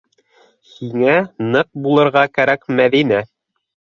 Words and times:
Һиңә 0.77 1.17
ныҡ 1.57 1.69
булырға 1.83 2.25
кәрәк, 2.39 2.65
Мәҙинә. 2.79 3.23